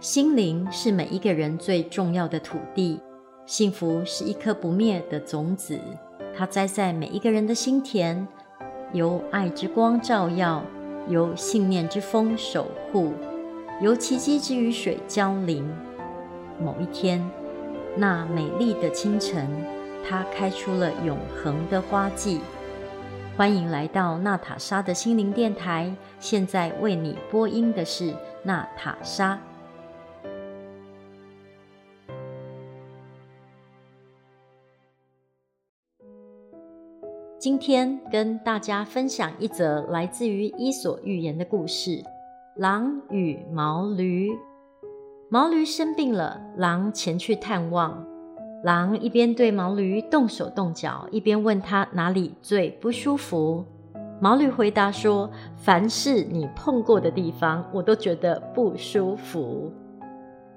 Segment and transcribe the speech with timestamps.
[0.00, 3.00] 心灵是每一个人最重要的土地，
[3.46, 5.76] 幸福是一颗不灭的种子，
[6.36, 8.24] 它栽在每一个人的心田，
[8.92, 10.62] 由爱之光照耀，
[11.08, 13.12] 由信念之风守护，
[13.80, 15.68] 由奇迹之雨水浇淋。
[16.60, 17.28] 某一天，
[17.96, 19.48] 那美丽的清晨，
[20.08, 22.38] 它开出了永恒的花季。
[23.36, 25.92] 欢迎来到娜塔莎的心灵电台。
[26.20, 29.36] 现在为你播音的是娜塔莎。
[37.38, 42.02] 今天跟大家分享一则来自于《伊索寓言》的故事：
[42.56, 44.28] 狼与毛驴。
[45.30, 48.04] 毛驴生病了，狼前去探望。
[48.64, 53.64] 狼一边对毛驴动手动脚，一边问他哪里最不舒服。
[54.20, 59.72] 毛驴回答说：“凡是你碰过的地方，我都觉得不舒服。”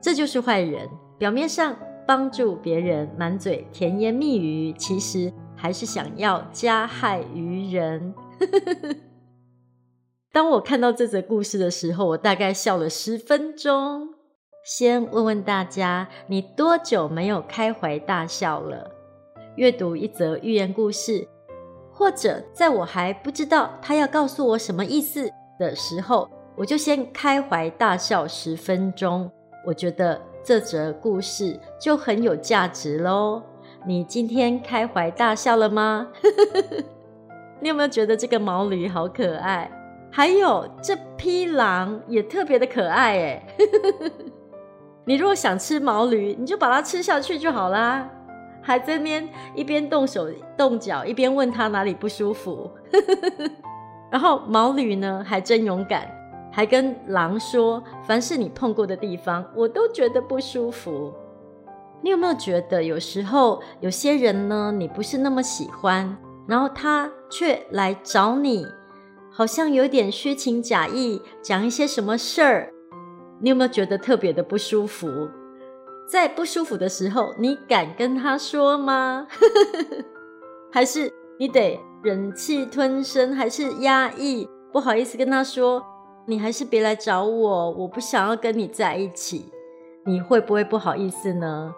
[0.00, 8.14] 这就是坏人，表面上帮助别人，满嘴甜言蜜语，其实还是想要加害于人。
[10.32, 14.08] 当我看到这则故事的时候，我大概笑了十分钟。
[14.64, 18.90] 先问问大家，你多久没有开怀大笑了？
[19.56, 21.26] 阅读一则寓言故事，
[21.92, 29.30] 或者在我还不知道他要告诉我什么意思的时候，我就先开怀大笑十分钟。
[29.66, 33.42] 我觉得这则故事就很有价值喽。
[33.86, 36.08] 你今天开怀大笑了吗？
[37.60, 39.70] 你有没有觉得这个毛驴好可爱？
[40.10, 43.46] 还有这匹狼也特别的可爱哎。
[45.06, 48.08] 你如果想吃毛驴，你就把它吃下去就好啦。
[48.62, 52.70] 还在那边一边动手动脚，一边问他哪里不舒服。
[54.12, 56.06] 然后毛驴呢，还真勇敢，
[56.52, 61.12] 还跟狼说：“凡是你碰过的地方，我都觉得不舒服。”
[62.02, 66.16] 你有没有觉得，有时候有些人呢，你不是那么喜欢，
[66.46, 68.66] 然后他却来找你，
[69.30, 72.72] 好像有点虚情假意，讲一些什么事儿。
[73.40, 75.08] 你有没有觉得特别的不舒服？
[76.10, 79.26] 在不舒服的时候，你敢跟他说吗？
[80.72, 84.48] 还是你得忍气吞声，还是压抑？
[84.72, 85.82] 不好意思跟他说，
[86.26, 89.52] 你还是别来找我，我不想要跟你在一起。
[90.06, 91.72] 你会不会不好意思呢？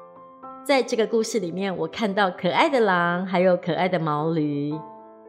[0.64, 4.72] 在这个故事里面，我看到可爱的狼，还有可爱的毛驴。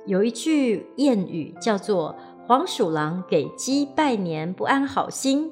[0.05, 2.15] 有一句谚语叫做。
[2.45, 5.49] 黄鼠狼给鸡拜年，不安好心。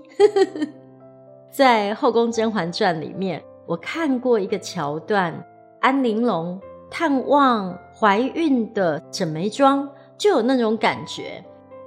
[1.49, 5.41] 在《后宫甄嬛传》里面，我看过一个桥段，
[5.79, 6.59] 安陵容
[6.89, 9.87] 探望怀孕的沈眉庄，
[10.17, 11.41] 就有那种感觉。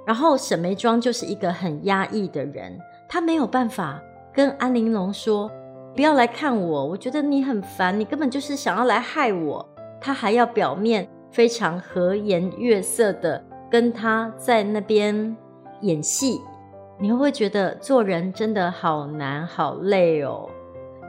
[0.07, 2.75] 然后沈眉庄就是一个很压抑的人，
[3.07, 4.01] 她没有办法
[4.33, 5.51] 跟安陵容说
[5.95, 9.67] ：“不要来看我，我觉得你很烦，你根本就是想要来害我。”
[10.01, 13.43] 他还要表面非常和颜悦色的。
[13.71, 15.35] 跟他在那边
[15.81, 16.39] 演戏，
[16.99, 20.47] 你会不会觉得做人真的好难好累哦？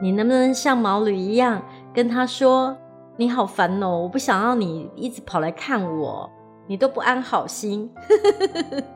[0.01, 1.61] 你能不能像毛驴一样
[1.93, 2.75] 跟他说
[3.15, 6.29] ：“你好烦哦，我不想要你一直跑来看我，
[6.65, 7.89] 你都不安好心。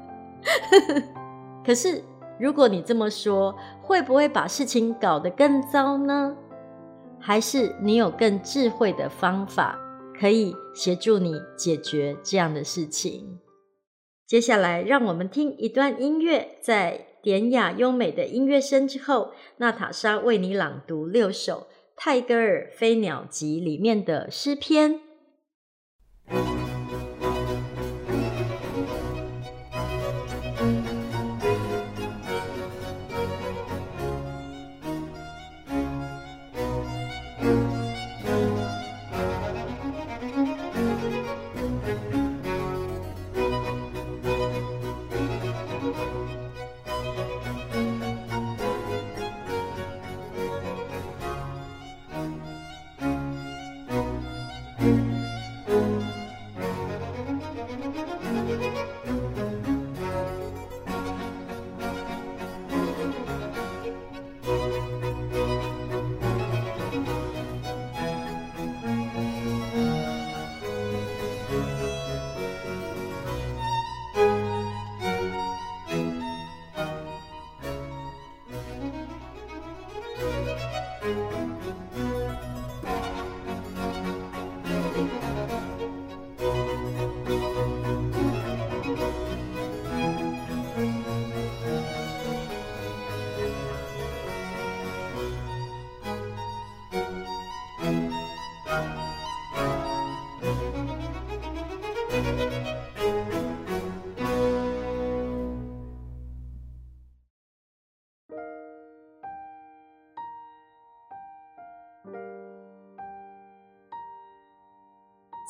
[1.63, 2.03] ”可是
[2.40, 3.56] 如果你这么说，
[3.91, 6.38] 会不会把事情搞得更糟呢？
[7.19, 9.78] 还是你有更智慧的方法
[10.18, 13.40] 可以协助你解决这样的事情？
[14.25, 25.01] 接下来，让我们听一段音乐，在典雅优美的音乐声之后，娜塔莎为你朗读六首泰戈尔《飞鸟集》里面的诗篇。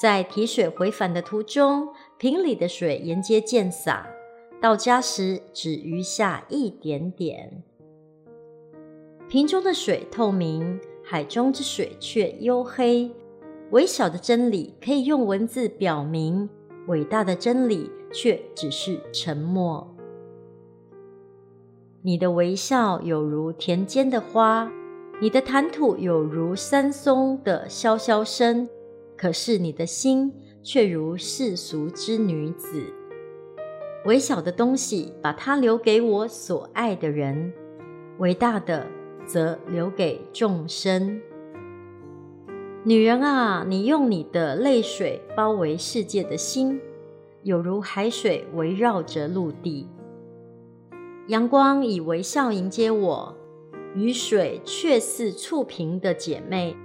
[0.02, 4.10] 在提水回返的途中，瓶里的水沿街溅洒，
[4.60, 7.64] 到家时只余下一点点。
[9.30, 13.12] 瓶中的水透明，海中之水却黝黑。
[13.70, 16.50] 微小的真理可以用文字表明，
[16.88, 19.96] 伟大的真理却只是沉默。
[22.02, 24.72] 你的微笑有如田间的花，
[25.22, 28.68] 你的谈吐有如山松的萧萧声。
[29.16, 30.34] 可是你的心
[30.64, 32.82] 却如世俗之女子，
[34.06, 37.54] 微小的东西把它留给我所爱的人，
[38.18, 38.88] 伟大的
[39.28, 41.22] 则留给众生。
[42.84, 46.82] 女人啊，你用你的泪水包围世界的心，
[47.44, 49.88] 有如海水围绕着陆地。
[51.28, 53.36] 阳光以微笑迎接我，
[53.94, 56.76] 雨水却似触屏的姐妹。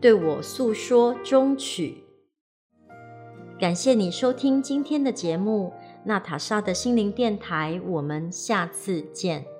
[0.00, 2.04] 对我诉说衷曲。
[3.58, 5.72] 感谢你收听今天的节目，
[6.04, 9.53] 娜塔莎的心灵电台，我们下次见。